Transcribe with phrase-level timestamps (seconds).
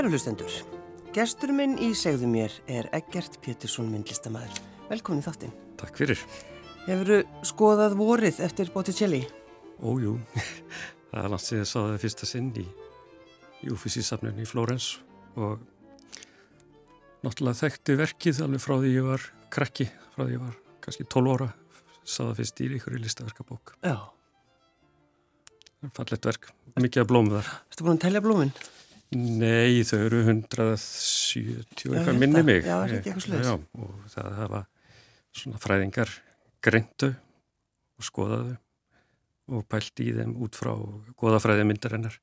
[0.00, 0.54] Kæru hlustendur,
[1.12, 4.62] gestur minn í segðu mér er Eggert Pétursson myndlistamæður.
[4.88, 5.52] Velkomin í þáttinn.
[5.76, 6.22] Takk fyrir.
[6.86, 7.18] Hefur þú
[7.50, 9.20] skoðað vorið eftir Botticelli?
[9.84, 10.14] Ójú,
[11.10, 12.64] það er langt síðan að það fyrsta sinn í,
[13.76, 14.88] Uffizi-safnunni í Flórens
[15.36, 15.60] og
[17.20, 21.36] náttúrulega þekkti verkið alveg frá því ég var krakki, frá því ég var kannski 12
[21.36, 21.52] ára,
[22.08, 23.76] saða fyrst í ykkur í listaverkabók.
[23.84, 23.98] Já.
[25.92, 27.56] Fallet verk, mikið að blómu þar.
[27.68, 28.58] Erstu búin að tellja blóminn?
[29.10, 32.62] Nei, þau eru 170 eitthvað minni mig.
[32.62, 33.06] Já, er.
[33.42, 34.60] Já, og það hafa
[35.34, 36.12] svona fræðingar
[36.62, 37.10] greintu
[37.98, 38.54] og skoðaðu
[39.50, 40.70] og pælt í þeim út frá
[41.18, 42.20] goðafræði myndarinnar.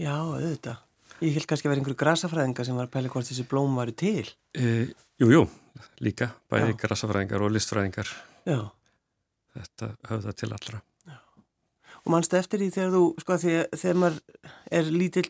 [0.00, 0.80] Já, auðvitað.
[1.20, 3.92] Ég held kannski að vera einhverju grasafræðinga sem var að pæla hvort þessi blóm varu
[4.00, 4.24] til.
[4.56, 4.88] E,
[5.20, 5.42] jú, jú,
[6.00, 6.78] líka, bæði Já.
[6.86, 8.12] grasafræðingar og listfræðingar.
[9.58, 10.80] Þetta höfða til allra.
[12.10, 14.16] Og mannstu eftir því þegar þú, sko, þegar, þegar maður
[14.74, 15.28] er lítill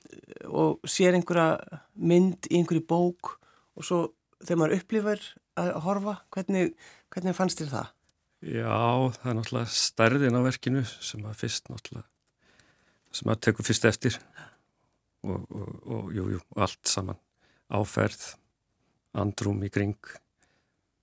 [0.48, 3.34] og sér einhverja mynd í einhverju bók
[3.76, 3.98] og svo
[4.40, 5.26] þegar maður upplifar
[5.60, 6.70] að horfa, hvernig,
[7.12, 7.90] hvernig fannst þér það?
[8.40, 8.78] Já,
[9.18, 12.06] það er náttúrulega stærðin á verkinu sem að fyrst náttúrulega,
[13.12, 14.16] sem að tekur fyrst eftir
[15.20, 17.20] og, og, og jú, jú, allt saman.
[17.76, 18.22] Áferð,
[19.20, 19.98] andrúm í kring,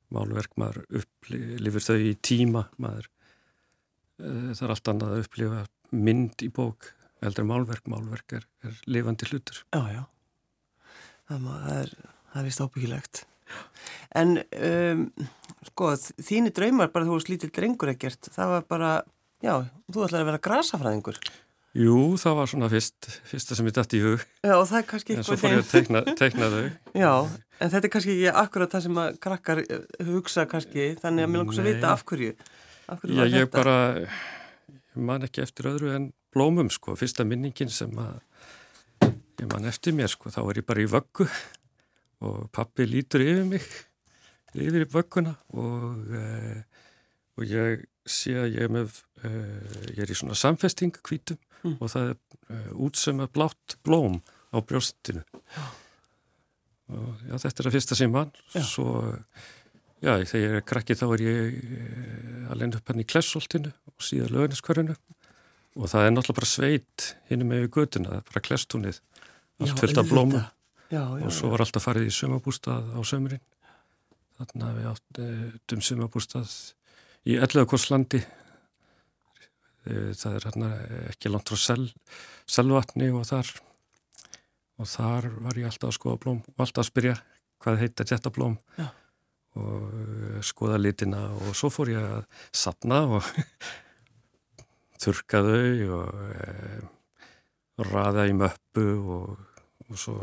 [0.09, 3.11] málverk, maður upplifir þau í tíma, maður,
[4.17, 5.63] það er allt annað að upplifa
[5.95, 6.91] mynd í bók,
[7.23, 9.63] heldur málverk, málverk er, er lifandi hlutur.
[9.73, 10.03] Já, já.
[11.27, 11.91] Það, er,
[12.31, 13.25] það er vist ábyggilegt.
[14.17, 15.03] En, um,
[15.69, 15.91] sko,
[16.23, 18.93] þínu draumar bara þú varst lítill drengur ekkert, það var bara,
[19.43, 19.53] já,
[19.87, 21.19] þú ætlaði að vera grasafræðingur.
[21.77, 24.85] Jú, það var svona fyrst, fyrsta sem ég dætt í hug, Já, og það er
[24.89, 26.63] kannski en svo fór ég að teikna, teikna þau.
[27.03, 27.11] Já,
[27.59, 31.33] en þetta er kannski ekki akkurat það sem að krakkar eh, hugsa kannski, þannig að
[31.33, 32.31] mér langar svo að vita af hverju.
[32.87, 38.19] Já, ég bara ég man ekki eftir öðru en blómum sko, fyrsta minningin sem að
[39.41, 41.27] ég man eftir mér sko, þá er ég bara í vöggu
[42.25, 43.65] og pappi lítur yfir mig
[44.57, 46.63] yfir í vögguna og, e,
[47.37, 49.31] og ég sé að ég er með e,
[49.93, 51.73] ég er í svona samfesting hvítum Mm.
[51.81, 52.17] og það er
[52.53, 54.19] e, útsöma blátt blóm
[54.53, 55.23] á brjóstinu.
[56.93, 58.29] Og já, þetta er það fyrsta sem mann
[58.63, 58.91] svo
[59.97, 63.71] Já, þegar ég er krakki þá er ég eh, að lenda upp hann í klessoltinu
[63.89, 64.95] og síðan lögniskörinu
[65.77, 68.99] og það er náttúrulega bara sveit hinn með götuna, það er bara klestúnið,
[69.61, 70.47] allt fullt af auðvitað.
[70.87, 73.43] Já, já, og svo var alltaf farið í sumabústað á sömurinn.
[74.37, 76.53] Þannig að við áttum sumabústað
[77.27, 78.21] í Ellegakorslandi.
[79.87, 80.69] Það er hérna
[81.11, 81.83] ekki langt frá sel,
[82.49, 83.51] selvatni og þar
[84.77, 87.13] og þar var ég alltaf að skoða blóm og alltaf að spyrja
[87.63, 88.89] hvað heitir þetta blóm Já.
[89.57, 93.27] Og eh, skoða litina og svo fór ég að sapna og
[95.01, 96.81] þurka þau og e,
[97.87, 99.33] raða í möppu og,
[99.87, 100.17] og svo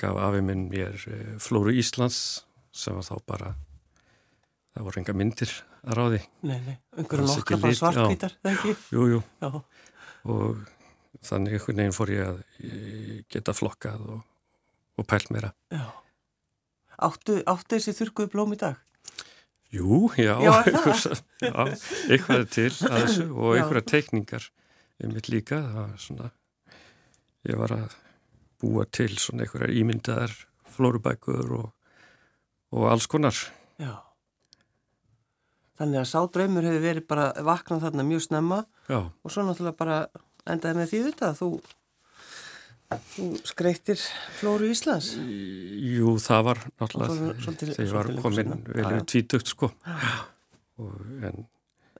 [0.00, 2.42] gaf afi minn mér e, Flóru Íslands
[2.72, 3.52] sem var þá bara
[4.72, 6.20] það voru enga myndir að ráði.
[6.48, 8.76] Nei, nei, einhverju nokkra bara svartkvítar, það ekki?
[8.94, 9.50] jú, jú, Já,
[10.32, 10.62] og
[11.26, 14.22] þannig einhvern veginn fór ég að e, geta flokkað og,
[15.00, 15.52] og pælt meira.
[15.72, 15.84] Já.
[16.98, 18.80] Áttu, áttu þessi þurrkuðu blóm í dag?
[19.72, 20.52] Jú, já, Já,
[21.46, 21.52] já,
[22.12, 24.48] eitthvað til að þessu og einhverja teikningar
[25.02, 26.30] um mitt líka, það var svona
[27.48, 27.94] ég var að
[28.62, 30.34] búa til svona einhverjar ímyndaðar
[30.72, 31.68] flórubækur og,
[32.72, 33.36] og alls konar.
[33.80, 33.96] Já.
[35.80, 38.58] Þannig að sá draumur hefur verið bara vaknað þarna mjög snemma
[38.92, 39.98] já, og svo náttúrulega bara
[40.52, 41.48] endaði með því þetta að þú,
[43.14, 44.02] þú skreittir
[44.38, 45.14] Flóru Íslands.
[45.16, 49.72] jú, það var náttúrulega þegar ég var komin vel við tvítugt sko.
[50.82, 51.44] Og, en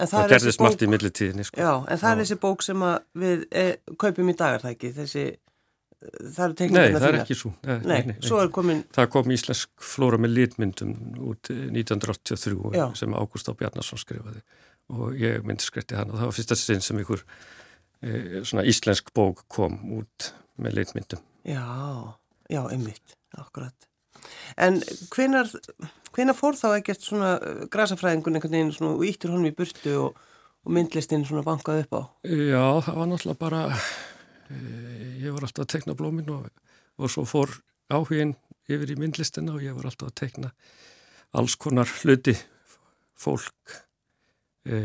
[0.01, 1.61] En það, er gerðist margt í millitíðinni sko.
[1.61, 2.85] Já, en það er þessi bók sem
[3.23, 3.65] við e,
[4.01, 5.25] kaupum í dagar það ekki, þessi,
[6.01, 9.11] það eru Nei, teikningarna það er ekki svo nei, Nei, nei, svo er komin, Það
[9.13, 10.95] kom íslensk flóra með litmyndum
[11.29, 12.87] út eh, 1983 Já.
[12.99, 14.43] sem Ágúst Á Bjarnason skrifaði.
[14.97, 17.23] Og ég myndi skrætti hann og það var fyrsta sinn sem ykkur
[18.03, 20.33] e, svona íslensk bók kom út
[20.63, 21.23] með litmyndum.
[21.45, 21.65] já,
[22.49, 23.89] já, einmitt, akkurat.
[24.61, 24.79] En
[25.13, 25.49] hvenar,
[26.15, 29.97] hvenar fór þá ekkert svona uh, grasafræðingun einhvern veginn svona og íttur honum í burtu
[30.05, 30.21] og,
[30.63, 32.03] og myndlistinn svona bankað upp á?
[32.29, 33.63] Já, það var náttúrulega bara,
[34.47, 34.61] e,
[35.25, 36.49] ég var alltaf að tekna blómin og,
[37.01, 37.57] og svo fór
[37.93, 38.37] áhugin
[38.71, 40.53] yfir í myndlistina og ég var alltaf að tekna
[41.35, 42.37] alls konar hluti,
[43.19, 43.79] fólk,
[44.69, 44.79] e,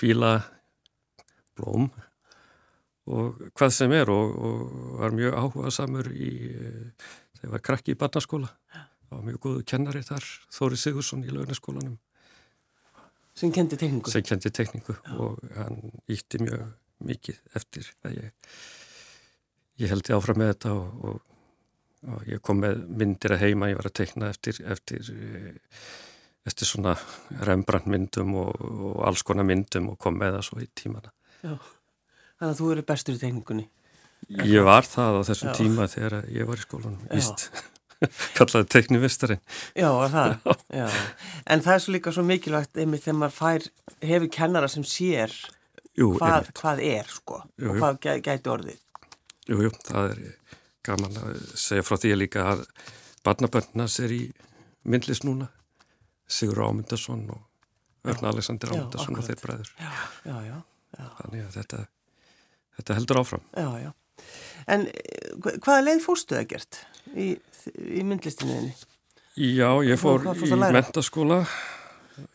[0.00, 0.38] bíla,
[1.58, 1.90] blóm
[3.08, 6.72] og hvað sem er og, og var mjög áhuga samur í, e,
[7.38, 8.50] þegar ég var krakki í barnaskóla.
[8.72, 11.96] Það var mjög góðu kennari þar, Þóri Sigursson í launaskólanum
[13.38, 14.10] Sem kendi teikningu?
[14.10, 15.78] sem kendi tekningu og hann
[16.10, 16.66] ítti mjög
[17.06, 18.52] mikið eftir að ég,
[19.78, 21.20] ég held ég áfram með þetta og, og
[22.06, 25.80] og ég kom með myndir að heima, ég var að teikna eftir, eftir, eh,
[26.46, 26.94] eftir svona
[27.46, 31.12] Rembrandt myndum og, og alls konar myndum og kom með það svo í tímana.
[31.42, 31.56] Já,
[32.38, 33.66] þannig að þú eru bestur í teikningunni.
[34.48, 35.56] Ég var það á þessum Já.
[35.58, 37.48] tíma þegar ég var í skólanum, víst.
[38.38, 39.40] Kallaði teiknivistarinn.
[39.74, 40.34] Já, það.
[40.74, 40.86] Já.
[41.50, 43.70] En það er svo líka svo mikilvægt einmitt þegar maður fær,
[44.06, 45.34] hefur kennara sem sér
[45.98, 48.78] jú, hvað, hvað er sko jú, og hvað gæti orðið.
[49.48, 50.22] Jú, jú, það er
[50.86, 52.64] gaman að segja frá því að líka að
[53.26, 54.22] barnabönnas er í
[54.88, 55.50] myndlist núna
[56.28, 59.92] Sigur Ámyndarsson og Örn Alexander Ámyndarsson og þeir bræður já,
[60.28, 61.80] já, já, þannig að þetta,
[62.78, 63.44] þetta heldur áfram.
[63.54, 63.90] Já, já.
[64.68, 65.34] En eh,
[65.64, 66.80] hvaða leið fórstu það gert
[67.14, 67.28] í,
[67.76, 68.74] í myndlistinniðinni?
[69.38, 71.44] Já, ég fór í mentaskóla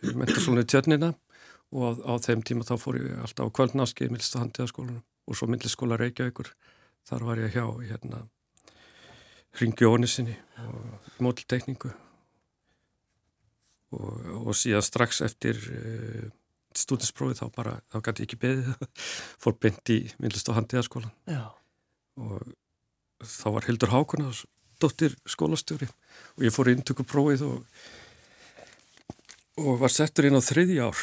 [0.07, 1.11] í mentaskóla í Tjörnina
[1.73, 5.49] og á, á þeim tíma þá fór ég alltaf á kvöldnáski í myndlistahandiðaskólanum og svo
[5.49, 6.53] myndlistaskóla Reykjavíkur.
[7.07, 8.23] Þar var ég hjá hérna
[9.59, 11.91] Ringi Ónisinni og mótiltekningu
[13.93, 14.13] og,
[14.47, 16.31] og síðan strax eftir uh,
[16.79, 18.87] stúdinsprófið þá bara, þá gæti ég ekki beðið.
[19.43, 21.13] Fór beint í myndlist og handiðaskólan
[22.23, 22.53] og
[23.23, 24.31] þá var Hildur Hákona
[24.83, 25.87] dóttir skólastjóri.
[26.37, 27.61] Og ég fór í intökuprófið og
[29.61, 30.97] og var settur inn á þriði ár.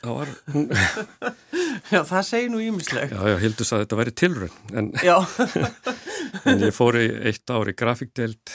[0.00, 0.68] Þá var hún
[1.92, 4.88] Já, það segir nú ímisleg Já, já, Hildur sagði að þetta væri tilrönd en,
[6.48, 8.54] en ég fór í eitt ár í grafíkdelt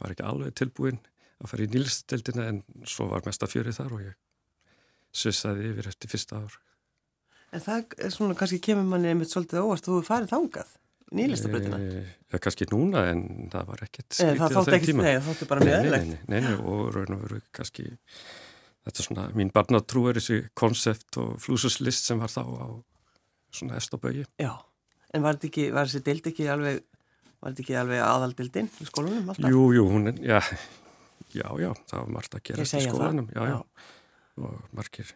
[0.00, 1.00] var ekki alveg tilbúin
[1.42, 4.18] að fara í nýlistdeldina en svo var mest að fjörið þar og ég
[5.12, 6.54] sussaði yfir eftir fyrsta ár.
[7.52, 10.70] En það er svona, kannski kemur manni einmitt svolítið óvart, þú er farið þangað,
[11.18, 11.80] nýlistabröðina?
[11.82, 15.04] E, ja, kannski núna en það var ekkert skritið á þeim tíma.
[15.04, 16.08] Nei, það þóttu bara mjög eðlegt.
[16.08, 17.86] Nei, nei, nei, og raun og veru kannski,
[18.86, 22.66] þetta er svona, mín barnatrú er þessi konsept og flúsuslist sem var þá á
[23.52, 24.24] svona efstabögi.
[24.40, 24.54] Já,
[25.12, 26.80] en var þetta ekki, var þessi deild ekki alveg,
[27.36, 29.52] var þetta ekki alveg aðaldildin í skólunum alltaf?
[29.52, 30.40] Jú, jú, hún er, já,
[31.32, 33.84] Já, já, það var margt að gera í skólanum, já, já, já,
[34.40, 35.12] og margir,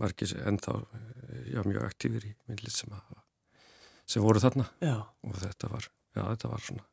[0.00, 0.76] margir ennþá,
[1.52, 2.94] já, mjög aktífir í myndlið sem,
[4.08, 4.96] sem voru þarna já.
[5.04, 6.86] og þetta var, já, þetta var svona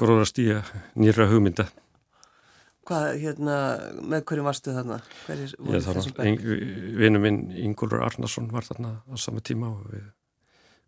[0.00, 1.66] gróðast í að nýra hugmynda.
[2.88, 3.56] Hvað, hérna,
[4.00, 4.96] með hverju varstu þarna?
[5.26, 6.46] Hverjir voru þessum bæk?
[6.98, 10.06] Vinnu minn Ingólfur Arnarsson var þarna á sama tíma og við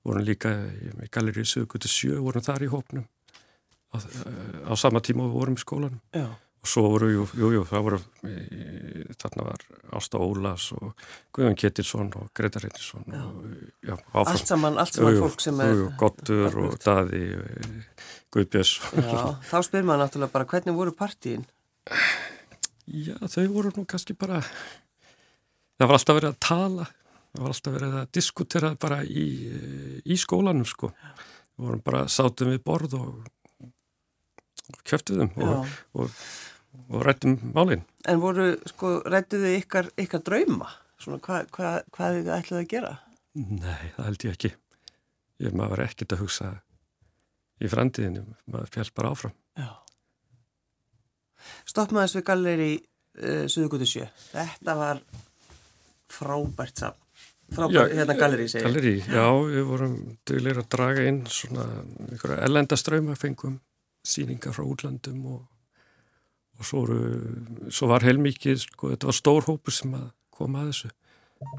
[0.03, 3.05] vorum líka í Galeri 77, vorum þar í hópnum
[3.94, 3.97] á,
[4.67, 6.27] á sama tíma við vorum í skólanum Já.
[6.62, 7.99] Og svo voru, jú, jú, jú það voru
[9.19, 9.64] þarna var
[9.99, 10.93] Ásta Ólas og
[11.35, 13.09] Guðan Kettilsson og Greta Reynisson
[14.14, 17.25] allt saman, allt saman jú, fólk sem er Gottur og Daði
[18.32, 18.79] Guðbjörns.
[19.51, 21.43] Þá spyr maður náttúrulega bara hvernig voru partíin?
[22.87, 26.87] Já, þau voru nú kannski bara það var alltaf verið að tala
[27.32, 29.27] það var alltaf verið að diskutera bara í,
[30.05, 30.93] í skólanum sko.
[31.56, 33.13] Við vorum bara sátum við borð og
[34.89, 36.22] kjöftuðum og, og,
[36.88, 37.84] og rættum málinn.
[38.08, 40.70] En voru, sko, rættuðu ykkar, ykkar drauma?
[41.02, 42.93] Svona, hva, hva, hvað þið ætlaði að gera?
[43.38, 44.52] Nei, það held ég ekki.
[45.43, 46.50] Ég maður ekkert að hugsa
[47.62, 49.34] í framtíðinu, maður fjall bara áfram.
[49.58, 49.70] Já.
[51.69, 54.08] Stoppmaðis við galleri uh, Suðugutu sjö.
[54.32, 55.02] Þetta var
[56.12, 56.98] frábært saman.
[57.52, 58.67] Frábært, hérna galleri segir.
[58.69, 59.96] Galleri, já, við vorum
[60.29, 61.67] dögulegur að draga inn svona
[62.08, 63.58] einhverja ellendaströyma fengum
[64.06, 65.43] síningar frá útlandum og,
[66.59, 66.99] og svo, voru,
[67.73, 70.91] svo var heilmikið, sko, þetta var stór hópur sem að koma að þessu.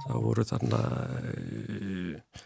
[0.05, 0.81] Það voru þarna,
[1.29, 2.41] eh,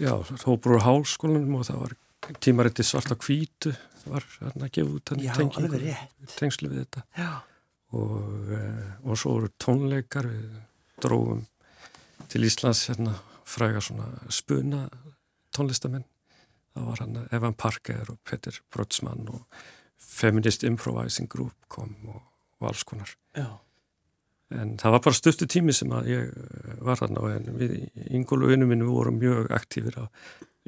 [0.00, 0.12] já,
[0.46, 1.96] hópur úr hálskólanum og það var
[2.40, 5.96] tímarætti svarta kvítu, það var þarna gefa út tengingu,
[6.36, 7.04] tengslu við þetta.
[7.18, 7.32] Já.
[7.92, 10.48] Og, eh, og svo voru tónleikar, við
[11.02, 11.44] drófum
[12.32, 14.86] til Íslands hérna fræga svona spuna
[15.52, 16.06] tónlistamenn
[16.72, 19.62] það var hann Evan Parker og Peter Brodsmann og
[20.02, 22.22] Feminist Improvising Group kom og,
[22.60, 23.48] og alls konar Já.
[24.54, 27.76] en það var bara stöftu tími sem að ég eh, var þarna og við
[28.10, 30.04] yngol og vinnum minn við vorum mjög aktífir á,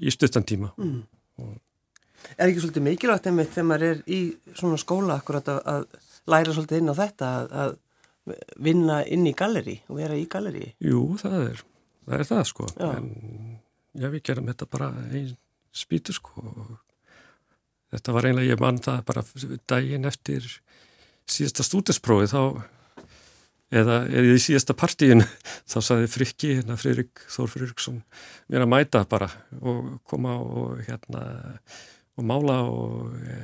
[0.00, 0.99] í stöftan tíma mm.
[1.45, 1.55] og
[2.38, 4.19] Er ekki svolítið mikilvægt einmitt þegar maður er í
[4.57, 5.83] svona skóla akkurat að, að
[6.33, 7.75] læra svolítið inn á þetta að, að
[8.64, 10.71] vinna inn í galleri og vera í galleri?
[10.81, 12.87] Jú, það er það, er það sko já.
[12.95, 13.11] en
[13.93, 15.35] já, við gerum þetta bara einn
[15.75, 16.55] spýtur sko
[17.95, 19.25] þetta var einlega, ég mann það bara
[19.71, 20.47] daginn eftir
[21.31, 22.41] síðasta stúdinsprófi þá
[23.75, 25.25] eða, eða í síðasta partíin
[25.71, 28.01] þá saði Frikki, hérna Fririk Þór Fririksson
[28.53, 31.27] mér að mæta bara og koma og hérna
[32.15, 33.39] og mála og e,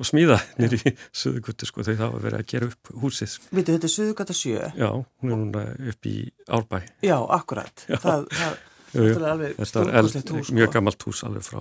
[0.00, 3.76] og smíða nýri í Suðuguttu sko þegar það var verið að gera upp húsið Vitu,
[3.76, 4.72] þetta er Suðugutta sjö?
[4.76, 6.16] Já, hún er núna upp í
[6.48, 7.96] Árbæ Já, akkurat Já.
[8.00, 8.58] Það, það
[8.90, 9.14] Jú, jú.
[9.14, 10.74] Þetta var eld, hús, mjög sko.
[10.74, 11.60] gammalt hús alveg frá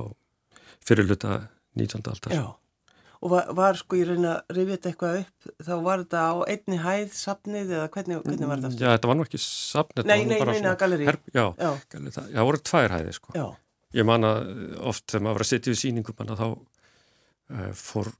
[0.87, 1.41] fyrirluta
[1.79, 2.01] 19.
[2.11, 2.33] aldar.
[2.33, 2.45] Já,
[3.19, 6.33] og var, var sko ég reyna að rifja þetta eitthvað upp, þá var þetta á
[6.53, 8.79] einni hæð, sapnið eða hvernig, hvernig var þetta?
[8.79, 10.07] Já, þetta var nú ekki sapnið.
[10.09, 11.09] Nei, nei, nei, nei, galleri.
[11.09, 13.35] Herp, já, Já, galleri, það, það voru tvær hæði sko.
[13.35, 13.47] já,
[13.97, 14.49] Ég man að
[14.85, 18.11] oft þegar maður var að setja við síningum manna þá uh, fór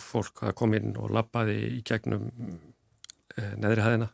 [0.00, 4.08] fólk að koma inn og labbaði í gegnum uh, neðri hæðina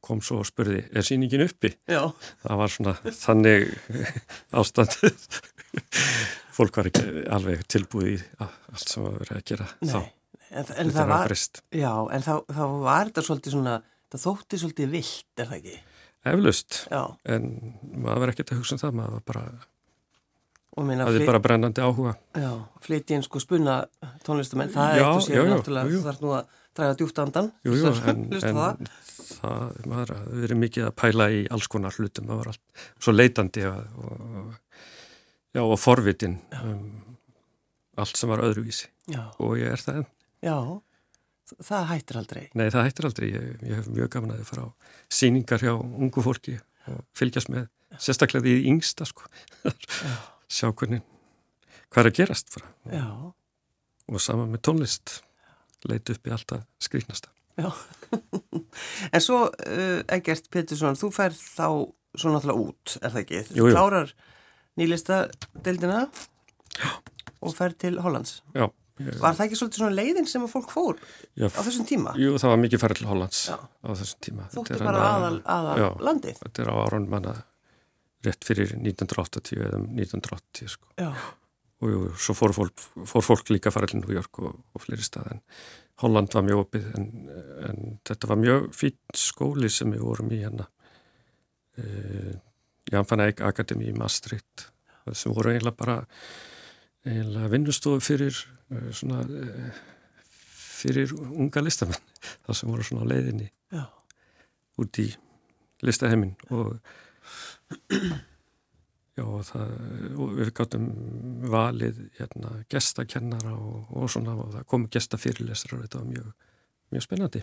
[0.00, 1.74] kom svo og spurði, er síningin uppi?
[1.84, 2.06] já,
[2.40, 3.66] Það var svona þannig
[4.62, 5.26] ástandið
[6.56, 10.00] fólk var ekki alveg tilbúið í allt sem var verið að gera nei, þá.
[10.50, 11.34] en, en það var var,
[11.82, 13.76] já, en þá, þá var þetta svolítið svona,
[14.10, 15.78] það þótti svolítið vilt, er það ekki?
[16.30, 17.44] Eflaust, Já, en
[17.96, 19.44] maður var ekkert að hugsa um það, maður var bara,
[20.76, 22.12] og minna, hafði bara brennandi áhuga.
[22.36, 22.50] já,
[22.84, 23.78] flytja inn sko spunna
[24.26, 27.72] tónlistamenn, það er Já, eitthvað sér náttúrulega, þú þarf nú að draga djúpt andan, Jú,
[27.72, 28.92] jú, Hlusta- en, en það.
[29.30, 30.12] það, maður
[30.44, 34.52] verið mikið að pæla í alls konar hlutum, maður var allt svo leitandi og, og,
[35.56, 37.16] já, og forvitin um,
[38.00, 40.08] allt sem var öðruvísi Já, og ég er það enn.
[40.46, 40.56] já,
[41.66, 42.44] það hættir aldrei.
[42.54, 44.70] Nei, það hættir aldrei, ég, ég hef mjög gaman að fara á
[45.10, 46.54] síningar hjá ungu fólki
[46.90, 47.66] og fylgjast með,
[47.98, 49.26] sérstaklega því yngsta, sko,
[50.60, 51.02] sjá hvernig,
[51.90, 52.70] hvað er að gerast bara.
[52.94, 53.04] Já,
[54.10, 55.18] og sama með tónlist
[55.90, 57.30] leit upp í alltaf skrýknasta.
[57.58, 57.68] já.
[59.14, 61.66] en svo, uh, Egert Pettersson, þú fær þá
[62.18, 63.42] svo náttúrulega út, er það ekki?
[63.50, 63.74] Þú Jú, jú.
[63.74, 64.14] klárar
[64.80, 65.22] nýlista
[65.64, 66.04] deildina
[67.40, 68.40] og fær til Hollands.
[68.56, 68.68] Já,
[69.00, 70.98] Var það ekki svolítið svona leiðin sem að fólk fór
[71.32, 72.10] já, á þessum tíma?
[72.20, 73.54] jú, það var mikið færið til Hollands Já.
[73.56, 74.48] á þessum tíma.
[74.52, 75.86] Þótti bara aðal, aðal Já.
[76.04, 76.40] landið?
[76.42, 77.32] Þetta er á árun manna
[78.26, 80.90] rétt fyrir 1980 eða um 1980 sko.
[81.00, 81.14] Já,
[81.80, 85.30] Og jú, svo fór fólk, fór fólk líka til New York og, og fleiri stað
[85.32, 85.40] en
[86.02, 87.06] Holland var mjög opið en,
[87.70, 90.66] en þetta var mjög fýtt skóli sem við vorum í hérna
[91.80, 92.34] uh,
[92.90, 94.68] Jan van Eyck Akademi í Maastricht.
[95.12, 95.96] Sem voru eiginlega bara
[97.06, 99.82] eiginlega vinnustofu fyrir uh, svona uh,
[100.80, 102.08] fyrir unga listamenn.
[102.46, 103.84] Það sem voru svona á leiðinni já,
[104.80, 105.08] út í
[105.86, 106.74] listaheimin og
[109.16, 109.72] já og það
[110.20, 110.86] og við gáttum
[111.52, 116.32] valið hérna gestakennara og, og svona og það komu gestafyrirlestrar og þetta var mjög,
[116.94, 117.42] mjög spennandi.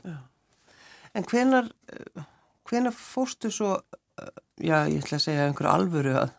[1.17, 2.25] En hvenar, eh,
[2.69, 3.99] hvenar fórstu svo, eh,
[4.63, 6.31] já, ég ætla að segja einhverju alvöru að,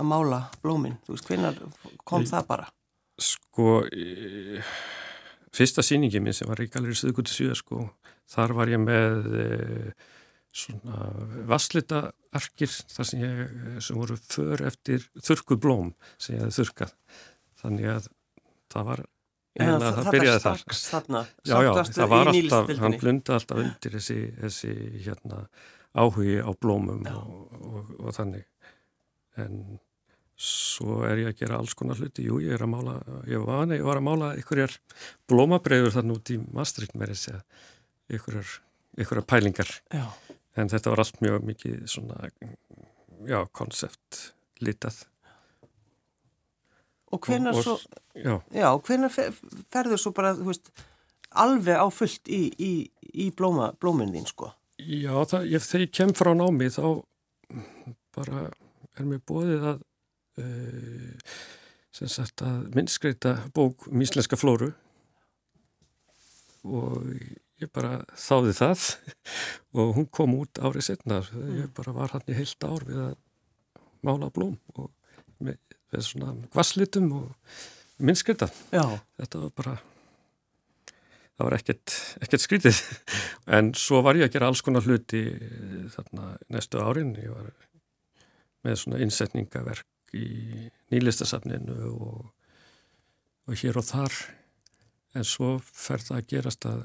[0.00, 0.96] að mála blómin?
[1.06, 1.58] Þú veist, hvenar
[2.08, 2.68] kom Ég- það bara?
[3.20, 4.62] sko e,
[5.52, 7.82] fyrsta sýningi minn sem var í Galeri Suðgutu 7 sko,
[8.30, 9.46] þar var ég með e,
[10.56, 11.02] svona
[11.50, 12.00] vasslita
[12.34, 13.42] arkir þar sem ég,
[13.84, 16.94] sem voru för eftir þurrkuð blóm sem ég hefði þurrkað
[17.60, 18.08] þannig að
[18.72, 19.02] það var
[19.60, 24.18] eiginlega það byrjaði þar þarna, Já, já, það var alltaf, hann blunda alltaf undir þessi,
[24.40, 24.72] þessi
[25.04, 25.42] hérna,
[25.98, 28.46] áhugi á blómum og, og, og þannig.
[29.40, 29.78] En
[30.40, 32.24] svo er ég að gera alls konar hluti.
[32.28, 32.94] Jú, ég er að mála,
[33.28, 34.76] ég var, ég var að mála einhverjar
[35.28, 37.42] blómabreiður þannig út í Maastricht með þessi að
[38.16, 38.54] einhverjar,
[38.98, 39.72] einhverjar pælingar.
[39.92, 40.06] Já,
[40.58, 42.16] En þetta var allt mjög mikið svona,
[43.28, 44.96] já, konsept litað.
[47.10, 47.76] og hvenar og, svo,
[48.14, 49.30] Já, já, hvenar fer,
[49.72, 50.70] ferður svo bara, þú veist,
[51.38, 52.72] alveg á fullt í, í,
[53.14, 54.50] í blóma, blómin þín, sko?
[54.90, 56.84] Já, það, ef þegar ég kem frá námi þá
[58.16, 58.48] bara
[58.98, 59.82] er mér bóðið að
[60.42, 61.34] uh,
[61.94, 64.72] sem sagt að minnskreita bók um íslenska flóru.
[66.66, 67.06] Og
[67.60, 68.86] ég bara þáði það
[69.78, 71.20] og hún kom út árið setna
[71.54, 73.14] ég bara var hann í heilt ár við að
[74.06, 74.88] mála blóm og
[75.38, 75.60] með,
[75.92, 77.60] með svona gvasslitum og
[78.00, 79.76] minnskreita þetta var bara
[81.40, 82.80] það var ekkert, ekkert skrítið.
[83.56, 87.14] En svo var ég að gera alls konar hluti eh, þarna næstu árin.
[87.18, 87.48] Ég var
[88.66, 90.26] með svona innsetningaverk í
[90.92, 92.28] nýlistasafninu og,
[93.48, 94.20] og hér og þar.
[95.16, 96.84] En svo fer það að gerast að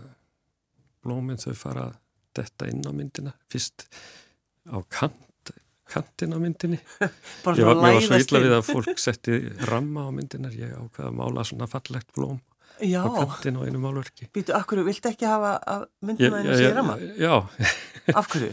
[1.06, 2.00] blóminn þau fara að
[2.40, 3.36] detta inn á myndina.
[3.52, 3.86] Fyrst
[4.72, 5.22] á kant
[5.86, 6.80] kantin á myndinni.
[7.60, 9.38] Ég var, var svo illa við að fólk setti
[9.70, 12.40] ramma á myndinar ég ákvaða að mála svona fallegt blóm
[12.84, 16.58] Já, á kantin á einu málverki býtu, af hverju, viltu ekki hafa að myndina þínu
[16.60, 16.98] sér rama?
[17.20, 17.36] já,
[18.16, 18.52] Af hverju?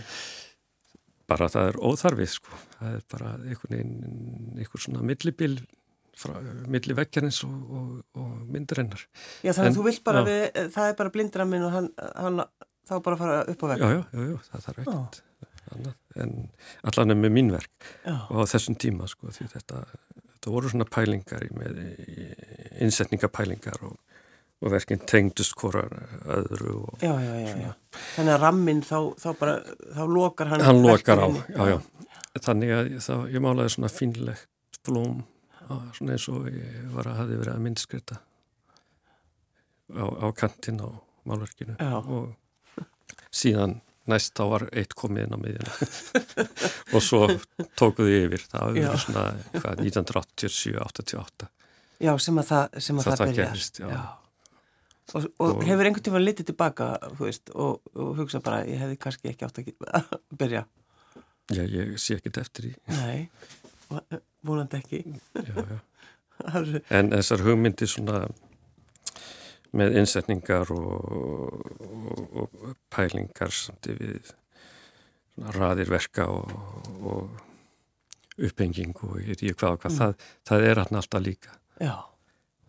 [1.33, 2.59] bara það er óþarfið sko.
[2.79, 5.55] það er bara einhvern veginn einhver svona millibil
[6.23, 6.35] frá,
[6.69, 9.07] milli vekkjarins og, og, og myndirinnar
[9.47, 10.29] Já, þannig að þú vilt bara já.
[10.29, 11.89] við, það er bara blindraminn og hann,
[12.19, 12.43] hann
[12.89, 13.81] þá bara fara upp á vegg.
[13.83, 15.23] já, já, já, já, það þarf ekkert
[16.21, 16.33] en
[16.85, 19.79] allan er með mín verk Já, og á þessum tíma sko, því þetta,
[20.35, 22.27] þetta voru svona pælingar í með í,
[22.85, 23.97] innsetningapælingar og,
[24.63, 25.91] og verkinn tengdust hvorar
[26.31, 27.73] öðru og já, já, já.
[28.15, 29.57] Þannig að ramminn þá, þá bara,
[29.97, 31.79] þá lokar hann hann lokar á, já, já.
[32.43, 34.49] Þannig að það, ég málaði svona fínlegt
[34.87, 35.23] blóm
[35.97, 38.17] svona eins og ég var að hafi verið að myndskrita
[39.97, 40.89] á, á kantinn á
[41.29, 41.77] málverkinu.
[41.81, 42.33] Og
[43.33, 43.79] síðan
[44.11, 45.75] næst þá var eitt komið inn á miðjuna.
[46.97, 47.21] Og svo
[47.79, 48.43] tókuðu yfir.
[48.51, 51.49] Það verið svona hvað, 1987-88
[52.03, 53.53] Já, sem að það, sem að Það það, það byrjar.
[53.53, 54.01] gerist, já.
[55.13, 56.87] Og, og, hefur einhvern tíma litið tilbaka,
[57.19, 59.73] veist, og, og hugsa bara, ég hefði kannski ekki átt að
[60.41, 60.63] byrja.
[61.53, 63.27] Já, ég sé ekkert eftir í Nei,
[63.91, 65.03] og- vonandi ekki.
[65.35, 65.81] já, já.
[66.97, 68.25] En þessar hugmyndir svona
[69.77, 72.57] með innsetningar og, og,
[72.93, 74.33] pælingar samt við
[75.57, 76.51] raðir verka og,
[77.03, 81.55] og upphenging og ég hvað og hvað, það, það er alltaf líka.
[81.81, 81.95] Já,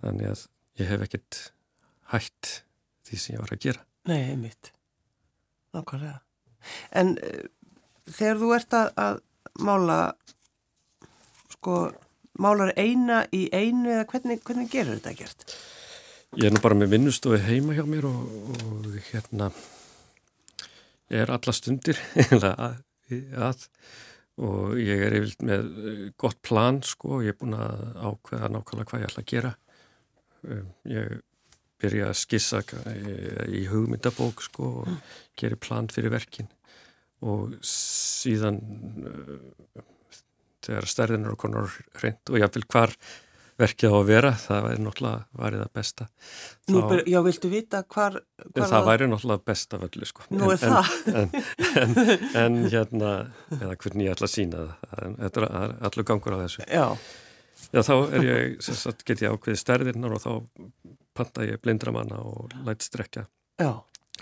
[0.04, 0.46] Þannig að
[0.82, 1.42] ég hef ekkert
[2.13, 2.53] hætt
[3.08, 3.84] því sem ég var að gera.
[4.10, 4.72] nei, einmitt.
[5.74, 6.20] Nákvæmlega.
[6.96, 7.43] En uh,
[8.08, 9.20] þegar þú ert að, að
[9.67, 10.00] mála,
[11.55, 11.77] sko,
[12.39, 15.58] málar eina í einu eða hvernig, hvernig gerur þetta gert?
[16.34, 18.24] Ég er nú bara með vinnustofi heima hjá mér og,
[18.65, 19.51] og hérna
[21.13, 22.00] ég er alla stundir
[22.39, 22.79] að,
[23.38, 23.67] að
[24.41, 28.49] og ég er yfirlt með eh, gott plan sko og ég er búin að ákveða
[28.56, 29.52] nákvæmlega hvað ég ætla að gera.
[30.43, 31.12] Um, Ég
[31.84, 34.93] byrja að skissa eh, í hugmyndabók sko og
[35.39, 36.50] geri plan fyrir verkin
[37.24, 38.58] og síðan
[39.08, 39.84] uh,
[40.63, 41.69] þegar stærðin eru konar
[42.02, 42.96] reynd og vil hvar
[43.60, 46.08] verkið á að vera, það væri náttúrulega varið það besta.
[46.72, 48.17] Nú, Þá- ber, já, viltu vita hvar,
[48.50, 50.26] hvar það væri náttúrulega best af öllu sko.
[50.34, 50.89] Nú er en, það.
[51.13, 51.30] En,
[51.84, 51.93] en,
[52.43, 53.12] en hérna,
[53.60, 56.65] eða hvernig ég ætla að sína það, þetta er er allur gangur á þessu.
[56.65, 56.88] Já,
[57.74, 60.32] Já, þá er ég, sagt, get ég ákveðið stærðirnar og þá
[61.13, 63.26] panta ég blindramanna og læt strekja
[63.62, 63.71] já,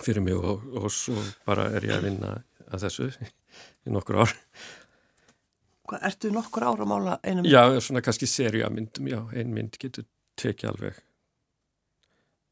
[0.01, 2.33] fyrir mig og, og svo bara er ég að vinna
[2.71, 3.09] að þessu
[3.87, 4.33] í nokkur ár.
[5.89, 7.51] hvað, ertu nokkur ára að mála einu mynd?
[7.51, 10.05] Já, svona kannski seriamyndum, já, ein mynd getur
[10.39, 10.99] tekið alveg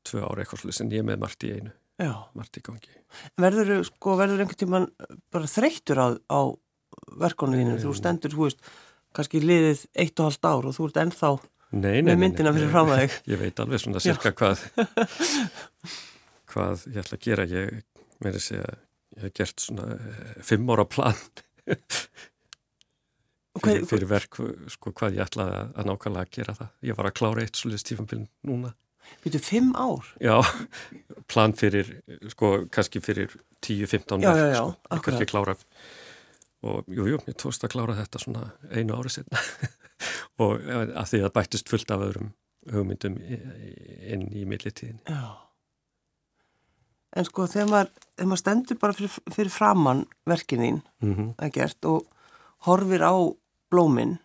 [0.09, 2.93] tvö ára eitthvað slús en ég með margt í einu, Já, margt í gangi.
[3.35, 4.85] verður, sko, verður einhvern tíman
[5.35, 6.39] bara þreyttur á, á
[7.19, 8.61] verkonum þínu, þú stendur, þú veist,
[9.15, 11.31] kannski liðið eitt og halvt ár og þú ert ennþá
[11.69, 12.73] Nei, nei, með nei, myndina nei, fyrir nei.
[12.73, 13.17] fram að þig.
[13.33, 14.63] Ég veit alveg svona cirka hvað
[16.53, 17.79] hvað ég ætla að gera ég
[18.23, 18.65] meiri segja
[19.15, 21.17] ég hef gert svona eh, fimm ára plan
[23.59, 24.39] fyrir, fyrir verk
[24.73, 27.59] sko hvað ég ætla að, að nákvæmlega að gera það ég var að klára eitt
[27.59, 28.73] svolítið stífambil núna
[29.23, 30.05] Býtu, fimm ár?
[30.21, 30.35] já,
[31.31, 31.95] plan fyrir
[32.29, 33.31] sko kannski fyrir
[33.65, 35.05] 10-15 Já, verk já, já, sko, ég akkurat.
[35.07, 35.55] kannski klára
[36.69, 39.41] og jú, jú, mér tókst að klára þetta svona einu ári setna
[40.43, 42.33] og eh, að því að bættist fullt af öðrum
[42.69, 44.99] hugmyndum inn í millitíðin.
[47.17, 51.29] En sko, þegar maður, þegar maður stendur bara fyrir, fyrir framann verkin þín, mm -hmm.
[51.41, 52.05] að gert, og
[52.67, 53.15] horfir á
[53.71, 54.19] blómin,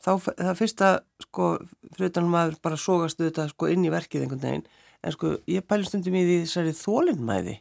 [0.00, 0.92] þá það fyrsta,
[1.26, 1.50] sko,
[1.92, 4.64] fyrir utan maður bara sógastu þetta, sko, inn í verkið einhvern veginn,
[5.02, 7.58] en sko, ég pælu stundum í því þessari þólinnmæði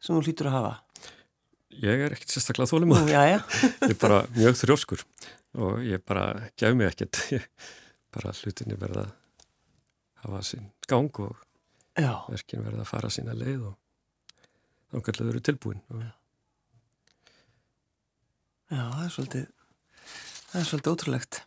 [0.00, 0.74] sem þú hlýtur að hafa.
[1.68, 3.38] Ég er ekkert sérstaklega þólum Nú, já, já.
[3.88, 5.04] ég er bara mjög þrjóskur
[5.58, 6.24] og ég bara
[6.58, 7.44] gef mig ekkert ég,
[8.14, 9.12] bara hlutinni verða að
[10.24, 11.36] hafa sinn gang og
[11.98, 13.76] Já, verkin verða að fara sína leið og
[14.92, 16.04] þau eru tilbúin og
[18.70, 19.46] já, það er svolítið,
[20.48, 21.40] það er svolítið ótrúlegt.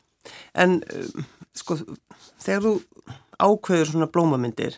[0.52, 1.78] En, um, sko,
[2.44, 2.74] þegar þú
[3.42, 4.78] ákveður svona blómamyndir,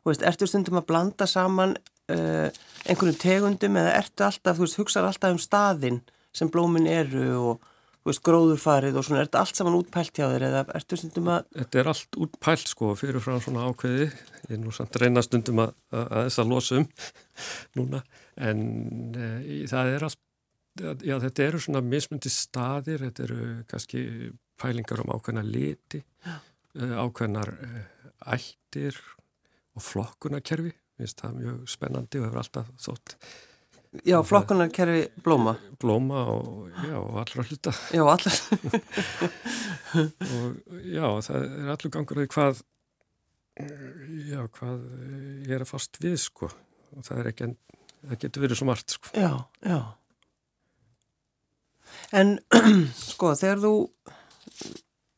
[0.00, 1.76] þú veist, ertu stundum að blanda saman
[2.12, 2.50] uh,
[2.86, 6.02] einhvern tegundum eða ertu alltaf, þú veist, hugsaður alltaf um staðinn
[6.36, 7.72] sem blómin eru og,
[8.06, 11.48] veist, gróðurfarið og svona, er þetta allt saman útpælt hjá þér eða ertu stundum að,
[11.62, 15.64] Þetta er allt útpælt sko fyrir frá svona ákveði ég er nú samt reyna stundum
[15.64, 16.88] að, að, að þess að losa um
[17.80, 18.02] núna.
[18.36, 18.62] En
[19.16, 20.22] e, það er allt
[20.76, 24.00] já þetta eru svona mismundi staðir þetta eru kannski
[24.60, 27.54] pælingar um ákveðna liti e, ákveðnar
[28.36, 28.98] ættir
[29.76, 33.16] og flokkunarkerfi finnst það mjög spennandi og hefur alltaf þótt
[34.04, 37.72] já, flokkunarkerfi blóma, blóma og, já, og allra hluta.
[37.92, 38.38] Já, allar,
[40.36, 42.62] og já, það er allur gangur að hvað
[44.26, 44.82] já, hvað
[45.46, 46.50] ég er að fast við sko.
[46.96, 47.52] Og það er ekki
[48.06, 49.12] það getur verið svo margt sko.
[49.16, 49.32] Já,
[49.64, 49.80] já.
[52.16, 52.36] En,
[53.12, 53.74] sko, þegar þú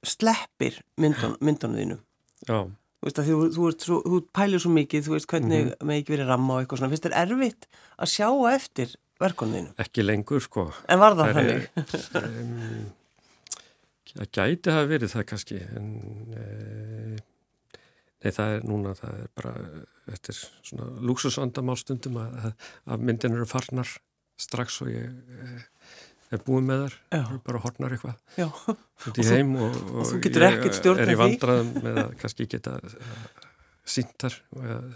[0.07, 2.05] sleppir myndun, myndunum þínum,
[2.47, 2.59] já,
[2.99, 5.87] Þú veist að þú, þú, ert svo, þú pælir svo mikið, þú veist hvernig Mhm.
[5.87, 6.91] með ekki verið ramma og eitthvað svona.
[6.95, 7.67] Finnst þér erfitt
[7.99, 9.71] að sjá eftir verkoninu?
[9.79, 11.69] ekki lengur sko En var það þannig?
[12.25, 12.87] um,
[14.15, 15.89] það gæti hafa verið það kannski en
[16.35, 17.19] e,
[18.25, 19.53] nei það er núna það er bara
[20.13, 20.35] eftir
[20.67, 22.53] svona lúksusandamál stundum að,
[22.89, 23.91] að myndin eru farnar
[24.39, 25.63] strax og ég e,
[26.35, 26.97] er búið með þar,
[27.47, 28.73] bara hornar eitthvað
[29.09, 32.75] út í heim og, og og stjórnað er í vandraðum með að kannski geta
[33.89, 34.91] síntar og, að,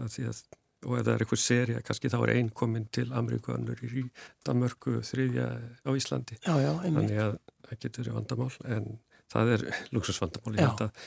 [0.00, 0.42] að að,
[0.82, 4.06] og ef það er eitthvað serja, kannski þá er einn komin til Ameríku, önnur í
[4.46, 5.48] Danmörku, þriðja
[5.86, 6.40] á Íslandi.
[6.42, 7.36] Já, já, þannig að
[7.68, 8.88] það getur verið vandamál en
[9.32, 11.06] það er luxusvandamál ég held að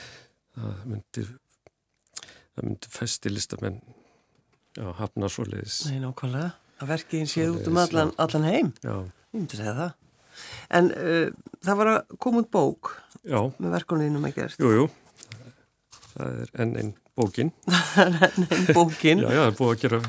[0.56, 1.26] það myndi
[2.56, 3.82] það myndi festi listamenn
[5.00, 5.86] hafna svoleiðis.
[5.90, 6.54] Nei, nákvæmlega.
[6.82, 8.74] Að verkiðin séð út um allan, allan heim.
[8.84, 8.96] já,
[9.36, 9.94] Ég myndi segja það.
[10.76, 11.28] En uh,
[11.64, 12.92] það var að koma út bók
[13.24, 14.60] já, með verkunniðinum að gerst.
[14.64, 14.88] jú, jú.
[16.16, 17.52] Það er enn einn bókin.
[18.04, 19.22] En bókin.
[19.24, 20.02] já, já, það er búið að gera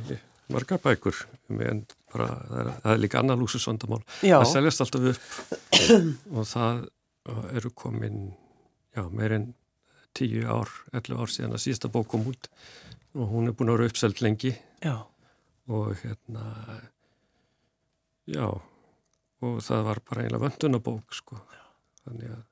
[0.54, 1.20] margar bækur.
[1.50, 5.30] En bara, það er, það er líka annar luxusvandamál Já, það seljast alltaf upp.
[6.36, 6.82] Og það
[7.58, 8.20] eru komin
[8.94, 9.46] já, meir en
[10.18, 12.50] 10 ár, 11 ár síðan að síðasta bók kom út.
[13.18, 14.54] Og hún er búin að vera uppselt lengi.
[14.84, 14.94] Já,
[15.66, 16.46] og hérna
[18.26, 18.46] já
[19.44, 21.38] og það var bara einlega vöndunabók sko.
[22.06, 22.44] Þannig að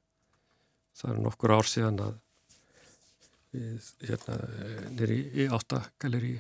[0.95, 2.17] það eru nokkur ár síðan að
[3.55, 4.39] við hérna
[4.95, 6.35] nýri í áttagaleri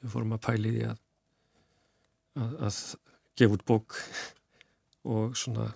[0.00, 1.00] við fórum að pæli því að,
[2.36, 2.78] að að
[3.40, 3.98] gefa út bók
[5.14, 5.70] og svona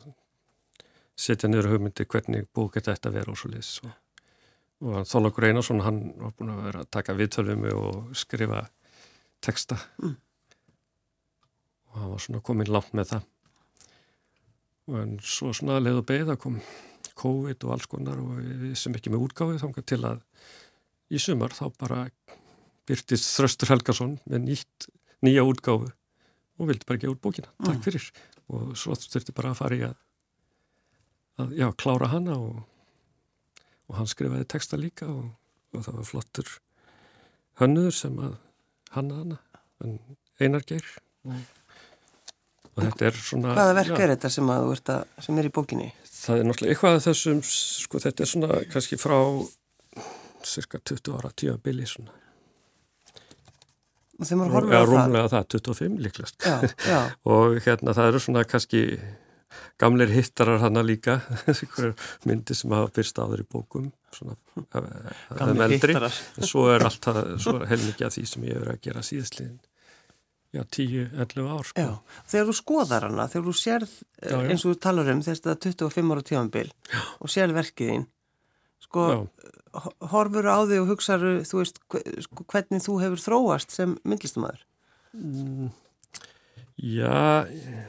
[1.16, 3.92] setja niður hugmyndi hvernig bók þetta vera og svo liðs og,
[4.84, 8.66] og Þólagur Einarsson hann var búin að vera að taka viðtölvumi og skrifa
[9.44, 9.78] texta.
[10.02, 10.16] Mm.
[11.94, 13.26] Og hann var svona komin langt með það.
[14.90, 16.58] Og en svo svona leið og beigð að kom
[17.16, 20.22] COVID og alls konar og við sem ekki með útgáfið þangað til að
[21.14, 22.00] í sumar þá bara
[22.88, 24.88] byrtist Þröstur Helgason með nýtt,
[25.24, 25.88] nýja útgáfu
[26.58, 27.84] og vildi bara gefa út bókina, takk Mm.
[27.86, 28.10] fyrir.
[28.52, 29.94] Og svo þurfti bara að fara í að,
[31.40, 32.60] að já, klára hana og,
[33.88, 35.30] og hann skrifaði texta líka og,
[35.72, 36.52] og það var flottur
[37.62, 38.36] hönnuður sem að
[38.94, 39.38] hanna hana,
[39.80, 39.96] en
[40.40, 40.84] Einar Geir.
[41.24, 41.40] Og,
[42.76, 45.48] og þetta er svona hvaða verk er þetta sem, að, þú ert að, sem er
[45.48, 45.88] í bókinni?
[46.24, 49.16] það er náttúrulega eitthvað af þessum, sko þetta er svona kannski frá
[50.44, 52.14] cirka 20 ára tímabili svona
[54.14, 54.92] Og þegar maður horfir eða á það.
[54.94, 56.56] rúmlega það, 25 líklast Já,
[56.86, 56.98] já,
[57.34, 58.82] og hérna það eru svona kannski
[59.82, 61.16] gamleir hittarar hana líka
[62.28, 64.36] myndir sem hafa byrst áður í bókum svona
[64.70, 65.78] þeim eldri.
[65.90, 66.14] hittarar.
[66.38, 69.02] en svo er allt það, svo er heilmikið af því sem ég hefur að gera
[69.10, 69.58] síðastliðin
[70.54, 71.82] já, 10-11 ár sko.
[71.84, 71.90] Já,
[72.30, 74.48] þegar þú skoðar hana, þegar þú sérð eh, Já, já.
[74.54, 76.68] eins og þú talar um þess að 25 ára tímanbil
[77.20, 78.04] og sérð verkið þín
[78.86, 79.18] sko, já,
[79.84, 81.80] ho- horfur á þig og hugsaðu, þú veist,
[82.28, 84.62] sko, hvernig þú hefur þróast sem myndlistamæður.
[86.78, 87.82] já ég,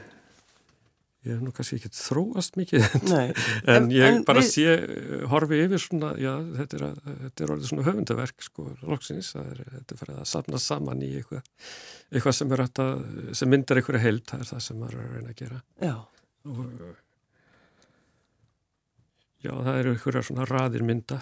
[1.26, 3.28] ég hef nú kannski ekki þróast mikið Nei,
[3.74, 4.74] En ég bara við- sé,
[5.32, 9.48] horfi yfir svona, já, þetta er, að, þetta er orðið svona höfundaverk, sko, loksins, það
[9.56, 11.48] er, þetta er farið að safna saman í eitthvað,
[12.12, 13.06] eitthvað sem er hægt að,
[13.42, 15.62] sem myndar einhverja heild, það er það sem maður er að reyna að gera.
[15.82, 15.96] Já,
[16.46, 16.60] Og,
[19.44, 21.18] já, það eru einhverja svona raðir mynda,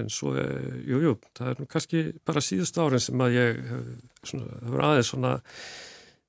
[0.00, 3.60] en svo, eh, jú, það er nú kannski bara síðust árin sem að ég,
[4.26, 5.34] svona, það var aðeins svona,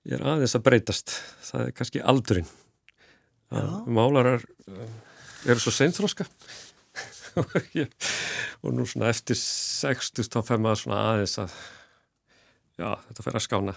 [0.06, 1.16] ég er aðeins að breytast,
[1.50, 2.52] það er kannski aldurinn.
[3.52, 4.94] Málarar eh,
[5.46, 6.26] eru svo seinþróska
[8.64, 11.56] og nú svona eftir 60 þá fær maður svona aðeins að
[12.80, 13.76] já, þetta fer að skána.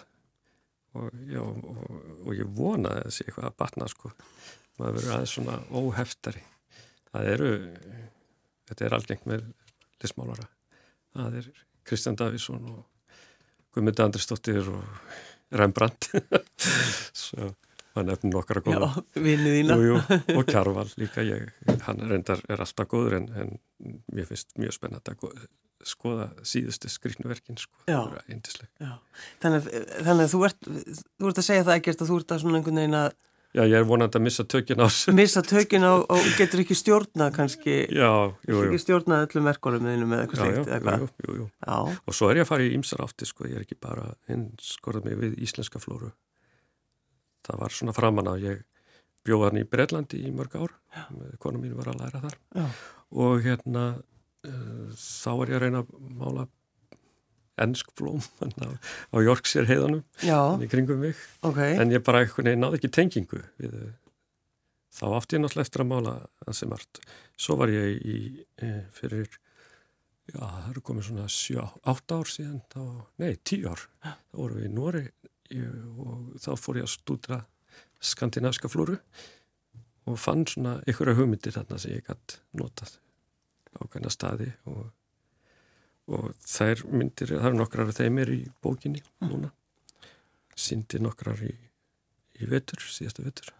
[0.98, 1.80] Og, já, og,
[2.24, 4.12] og ég vona þessi eitthvað að batna sko.
[4.78, 6.44] Maður verður aðeins svona óheftari.
[7.10, 7.52] Það eru
[8.68, 9.46] þetta er algengt með
[10.02, 10.48] listmálara.
[11.16, 11.50] Það er
[11.88, 12.84] Kristján Davísson og
[13.74, 16.10] Guðmund Andrisdóttir og Rembrandt.
[17.26, 17.52] Svo
[17.98, 18.90] maður nefnir nokkara já, góða
[19.28, 20.00] jú, jú,
[20.38, 21.48] og Kjarval líka ég,
[21.86, 23.56] hann reyndar er alltaf góður en, en
[24.14, 25.40] mér finnst mjög spennandi að
[25.86, 28.92] skoða síðustu skrifnuverkin sko, það er eindisleg Já.
[29.44, 29.68] Þannig,
[30.02, 32.60] þannig að þú ert, þú ert að segja það ekkert að þú ert að svona
[32.60, 33.10] einhvern veginn að
[33.56, 35.12] Já, ég er vonandi að missa tökinn á þessu.
[35.16, 38.10] Missa tökin á og getur ekki stjórna kannski, Já,
[38.44, 41.00] jú, jú, ekki stjórna öllum verkunum þínum eða eitthvað slikt eða jú, hvað.
[41.00, 41.46] jú, jú, jú.
[41.64, 44.04] Já, Og svo er ég að fara í ýmsar átti sko, ég er ekki bara
[44.28, 46.12] hins skorðað mig við íslenska flóru
[47.48, 48.62] það var svona framan að ég
[49.26, 50.76] bjóða hann í Breitlandi í mörg ár.
[51.42, 52.38] Konu mín var að læra þar.
[52.56, 52.68] Já,
[53.24, 56.46] og hérna uh, þá er ég að reyna að mála
[57.58, 58.22] ennsk blóm
[58.62, 58.70] á,
[59.10, 61.18] á Yorkshire heiðanum já, í kringum mig.
[61.46, 63.74] Ok, en ég bara veginn náði ekki tengingu við
[64.98, 66.14] þá átti ég náttúrulega eftir að mála
[66.48, 67.02] ansi margt.
[67.38, 68.18] Svo var ég í
[68.62, 69.28] e, fyrir
[70.28, 72.80] já það eru komið svona 7-8 ár síðan þá,
[73.22, 73.84] nei 10 ár.
[74.06, 75.04] Þá vorum við í Nóri
[75.54, 77.42] og þá fór ég að stúdra
[78.04, 78.98] skandinavska flóru
[80.08, 82.98] og fann svona einhverja hugmyndir þarna sem ég gætt notað
[83.78, 84.88] ákveðna staði og,
[86.14, 89.52] og þær myndir, það eru nokkrar af þeim er í bókinni núna.
[90.58, 91.52] Síndi nokkrar í,
[92.42, 93.52] í vetur, síðasta vetur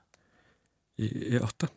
[0.98, 1.70] í, í átta.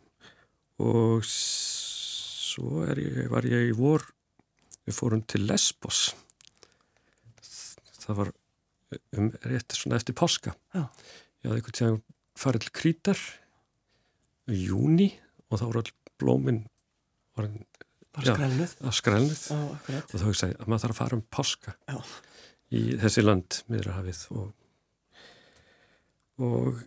[0.81, 4.07] Og svo ég, var ég í vor
[4.87, 6.07] við fórum til Lesbos.
[8.01, 8.31] Það var
[9.17, 10.83] um rétt svona eftir páska Já.
[11.43, 12.01] ég hafði einhvern tíðan
[12.41, 13.21] farið til Krítar
[14.51, 15.09] í júni
[15.49, 16.63] og þá voru all blómin
[18.21, 18.33] Já.
[18.33, 21.97] skrælnuð að skrælnið og þá hugsaði ég að maður þarf að fara um páska Já.
[22.75, 24.49] í þessi land miðrahafið og,
[26.43, 26.81] og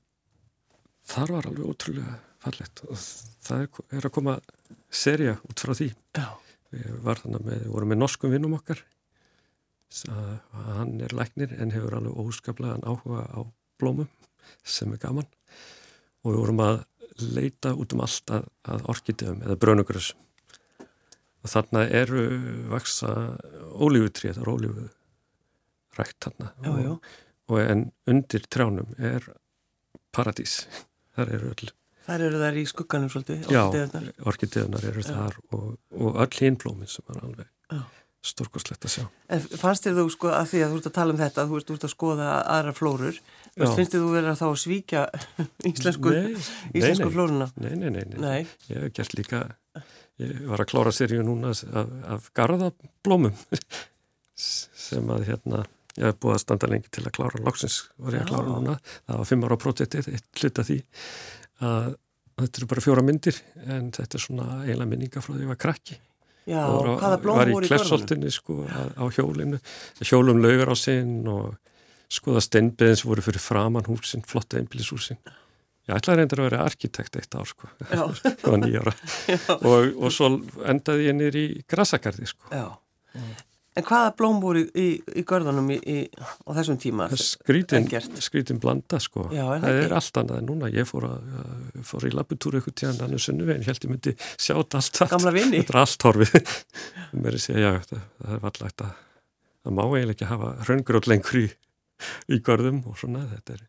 [1.08, 4.36] þar var alveg ótrúlega fallegt og það er, er að koma
[4.92, 5.88] serja út frá því
[6.18, 6.28] Já,
[6.74, 8.84] við var þannig með, vorum með norskum vinnum okkar
[10.68, 13.40] hann er læknir en hefur alveg óskaplegan áhuga á
[13.80, 14.08] blómum
[14.64, 15.28] sem er gaman
[16.24, 16.82] og við vorum að
[17.36, 20.20] leita út um allt að, að orkideum eða brönugrössum
[21.44, 22.24] og þarna eru
[22.72, 23.12] vaksa
[23.76, 24.88] ólífutri, þetta er ólífu
[25.98, 27.08] rækt þarna já, já og,
[27.52, 29.28] og en undir trjánum er
[30.14, 30.62] paradís
[31.14, 31.72] þar eru öll
[32.04, 34.08] Þær eru þær í skugganum svolítið Já, orkídeuðurnar.
[34.28, 35.06] orkideðunar eru Já.
[35.08, 37.78] þar og, og öll hinblómin sem er alveg Já.
[38.24, 39.04] Stórkoslegt að sjá.
[39.34, 41.58] En fannst þér þú sko að því að þú ert að tala um þetta þú
[41.58, 43.18] ert, ert að skoða aðra flórur
[43.54, 45.02] finnst þér þú verið að þá að svíkja
[45.70, 47.48] íslensku, nei, íslensku nei, flóruna?
[47.60, 48.38] nei, nei, nei, nei, Nei,
[48.70, 49.42] Ég hef gert líka,
[50.22, 53.36] ég var að klára seríu núna af, af garðablómum
[54.34, 55.64] sem að hérna,
[55.98, 57.42] ég hef búið að standa lengi til að klára.
[57.44, 60.80] Loksins var ég að klára núna, það var fimm ára projektið, eitt hluta því
[61.64, 61.92] að
[62.40, 65.52] þetta eru bara fjóra myndir en þetta er svona eiginlega minninga frá því að ég
[65.52, 66.00] var krakki
[66.46, 67.84] já, Og var hvaða blóm var í voru í görðunum?
[67.84, 69.60] klessoltinni sko á, hjólinu
[70.04, 71.54] hjólum laugar á sinn og
[72.14, 75.18] skoða steinbeðin sem voru fyrir framann húsin flotta einbílishúsin
[75.88, 77.68] ég ætlaði reyndar að vera arkitekt eitt ár sko.
[77.92, 78.92] Ég var nýjara
[79.68, 80.30] og, og svo
[80.64, 82.48] endaði ég nýr í grasakarði sko.
[82.52, 82.68] Já.
[83.74, 84.86] En hvaða blóm voru í, í,
[85.18, 87.08] í görðunum á þessum tíma?
[87.18, 87.88] skrítin,
[88.22, 91.32] skrítin blanda sko Já, er það það er allt annað en núna ég fór, að,
[91.40, 95.00] að, fór í labbutúru eitthvað tíðan annar sunnuvegin, ég held ég myndi sjá þetta allt
[95.02, 95.10] allt.
[95.16, 95.58] Gamla vini?
[95.64, 96.54] þetta er allt horfið
[97.18, 98.94] mér er að segja, já, það, það er vallagt að
[99.64, 101.46] það má eiginlega ekki hafa raungrót lengur í,
[102.30, 103.64] í görðum og svona þetta er,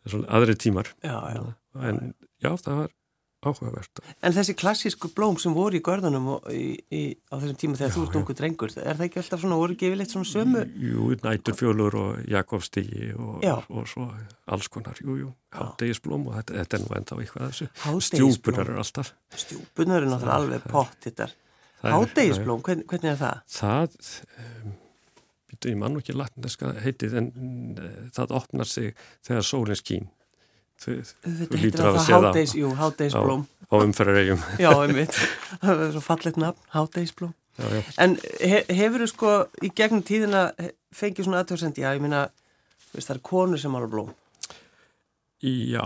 [0.00, 1.42] það er svona aðri tímar Já, já.
[1.90, 2.02] en
[2.42, 2.94] já, það var
[3.40, 7.90] áhugavert En þessi klassísku blóm sem voru í görðunum í, í, á þessum tíma þegar
[7.90, 10.64] Já, þú ert ungu drengur, er það ekki alltaf svona, yfirleitt svona sömu?
[10.84, 14.08] Jú, næturfjólur og Jakobstígi og, og svo
[14.50, 17.70] alls konar, jú, jú, hátdegisblóm og þetta, þetta er nú enda á eitthvað þessu
[18.10, 21.30] stjúpunar eru alltaf Stjúpunar eru náttúrulega alveg pott þetta.
[21.80, 23.42] Það er- Hádegisblóm, hvern, hvernig er það?
[23.56, 23.98] Það,
[24.44, 24.72] um,
[25.64, 27.30] ég mann ekki latneska heitið, en
[27.80, 28.92] uh, það opnar sig
[29.26, 30.10] þegar sólinn skín.
[30.80, 30.94] Þú,
[31.28, 33.42] hlýtur heitir að það séð það hádeisblóm.
[33.70, 34.44] á umferðaregjum.
[34.62, 35.18] Já, einmitt.
[35.64, 37.34] Það er svo fallegt nafn, hádeisblóm.
[38.00, 40.46] En he, hefur þú sko í gegnum tíðina
[40.96, 42.00] fengið svona aðtöðsendi, já, ég
[42.96, 44.08] veist, það er konur sem mála blóm.
[45.40, 45.84] Já,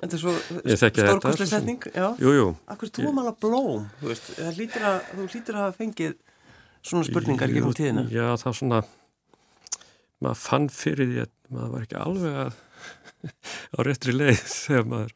[0.00, 0.32] Þetta er svo
[0.64, 2.06] sem- setning, já.
[2.20, 2.46] jú, jú.
[2.70, 5.76] Akkur er þú að mála blóm, þú veist, það hlýtur að, þú hlýtur að hafa
[5.80, 6.14] fengið
[6.80, 8.06] svona spurningar gegnum tíðina.
[8.08, 8.80] Já, það var svona,
[10.20, 12.54] maður fann fyrir því að maður var ekki alveg að
[13.76, 15.14] á réttri leið þegar maður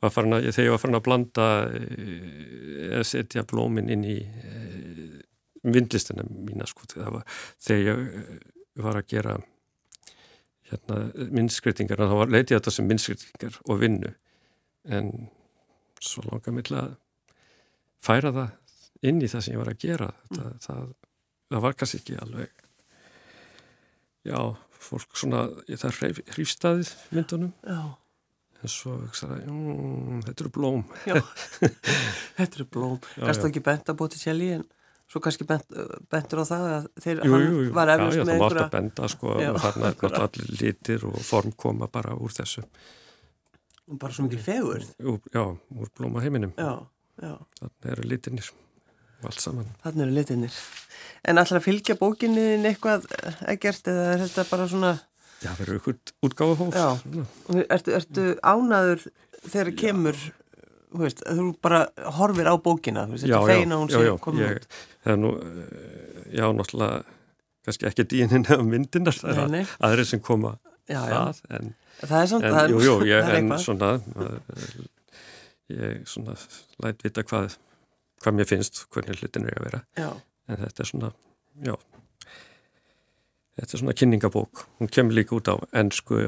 [0.00, 4.18] var farin að, þegar ég var farin að blanda eh, að setja blómin inn í
[4.20, 5.16] eh,
[5.66, 8.38] vindlistina mína sko, það var þegar ég eh,
[8.80, 9.36] var að gera
[10.70, 14.12] hérna myndskritingar, þá var leitið þetta sem myndskritingar og vinnu.
[14.86, 15.10] En
[16.00, 16.92] svo langar mig til að
[18.00, 20.10] færa það inn í það sem ég var að gera.
[20.28, 20.92] Þetta, það,
[21.50, 22.54] það var kannski ekki alveg
[24.28, 24.40] já,
[24.80, 27.52] fólk svona það hrífstæðið myndunum.
[27.64, 27.80] Já,
[28.60, 30.84] en svo hugsaði, mm, þetta eru blóm.
[31.08, 31.16] Já,
[32.38, 33.00] þetta eru blóm.
[33.16, 33.32] Já, já.
[33.40, 34.64] þú ekki bent að Botticelli en
[35.10, 35.76] svo kannski bent,
[36.12, 38.46] bentur á það að þeir, jú, jú, jú, var já, eflust já, með það að
[38.46, 42.64] einhverja, benda sko, Já, þarna er allir litir og form koma bara úr þessu.
[43.90, 44.84] Bara svo mikil fegur.
[45.34, 46.54] Já, úr blóma heiminum.
[46.54, 46.86] Já,
[47.24, 48.52] já, þarna eru litinir
[49.28, 50.58] allt saman þannig eru litinir.
[51.28, 53.06] En alltaf að fylgja bókinni þín eitthvað
[53.52, 54.92] ekkert eða er þetta bara svona,
[55.44, 55.96] já, verður ykkur
[56.28, 56.86] útgáfahóf Já.
[57.02, 57.64] Svona.
[57.76, 59.04] ertu, ertu ánaður
[59.50, 60.18] þegar kemur,
[60.90, 61.82] þú veist, þú bara
[62.16, 64.80] horfir á bókina, þú veist, já, þetta já, feina hún já, já, komin ég, út.
[65.04, 67.02] það er nú eh, já, náttúrulega
[67.68, 69.64] kannski ekki dýnin eða myndinar það er nei.
[69.84, 70.56] aðri sem koma
[70.90, 71.68] Já, já, það en
[72.00, 73.64] það er samt, En, það er, jú, jú, ég, það er en eitthvað.
[73.66, 74.88] svona maður,
[75.70, 76.34] ég svona
[76.82, 77.54] læt vita hvað,
[78.20, 80.10] hvað mér finnst hvernig hlutin er að vera Já,
[80.50, 81.12] en þetta er svona,
[81.66, 81.74] já
[83.58, 86.18] þetta er svona kynningabók hún kemur líka út á ennsku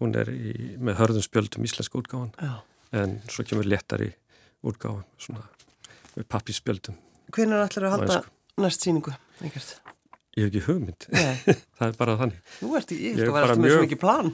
[0.00, 2.54] hún er í, með hörðum spjöldum íslenska útgáfan já.
[3.00, 4.10] en svo kemur léttari
[4.66, 5.44] útgáfan svona
[6.16, 6.96] með pappispjöldum
[7.34, 8.18] Hvenær ætlar að á halda
[8.62, 9.12] næst síningu?
[9.44, 9.72] Ekkert.
[10.36, 11.06] Ég hef ekki hugmynd.
[11.76, 12.38] Það er bara þannig.
[12.60, 14.28] þú ert í, Ég var bara alltaf með svo mjög- mikið plan.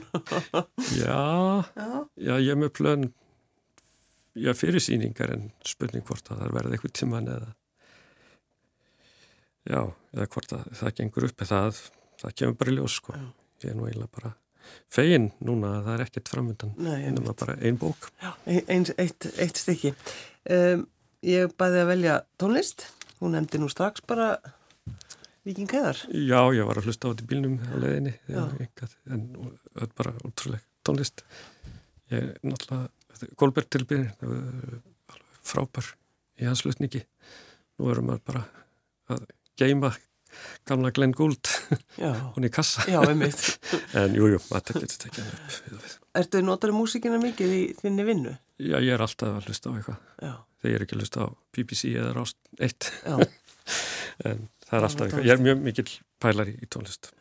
[1.01, 1.23] Já,
[2.27, 3.07] Já, ég er með plön,
[4.35, 7.49] já, fyrir síningar en spurning hvort að það verði eitthvað tíman eða,
[9.69, 9.81] já,
[10.15, 11.81] eða hvort að það gengur upp, það,
[12.23, 13.17] það kemur bara í ljós, sko.
[13.17, 13.27] Já.
[13.63, 14.33] Ég er nú eiginlega bara
[14.91, 18.09] fegin núna að það er ekkert framöndan, nema bara ein bók.
[18.47, 19.93] Ein- eins, eitt, eitt stykki.
[20.51, 20.87] Um,
[21.23, 22.87] ég bæði að velja tónlist.
[23.21, 24.33] Hún nefndi nú strax bara
[25.43, 25.99] Viking Heðar.
[26.11, 27.75] Já, ég var að hlusta á þetta í bílnum á
[28.31, 28.43] Já.
[28.63, 29.23] engað, en
[29.79, 31.23] er bara útrúlega tónlist.
[32.11, 32.89] Ég er náttúrulega,
[33.39, 34.09] Kolbert tilbyrðin,
[35.45, 35.93] frábær
[36.41, 37.03] í hans hlutningi.
[37.79, 38.43] Nú erum við bara
[39.13, 39.23] að
[39.59, 39.93] geima
[40.65, 41.49] gamla Glenn Gould,
[41.99, 42.85] hún í kassa.
[42.89, 42.99] já.
[43.99, 45.91] En jú, jú, maður getur tekið hann upp.
[46.17, 48.33] Ertu notaður músíkina mikið í þinni vinnu?
[48.61, 49.99] Já, ég er alltaf að hlusta á eitthvað.
[50.63, 53.15] Þegar ég er ekki að hlusta á BBC eða Rást 1, já.
[54.29, 55.27] en það er alltaf eitthvað.
[55.29, 55.89] Ég er mjög mikill
[56.23, 57.11] pælari í tónlist.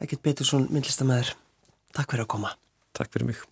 [0.00, 1.34] Ekkert betur svon myndlistamæður.
[1.96, 2.54] Takk fyrir að koma.
[2.96, 3.44] Takk fyrir mig.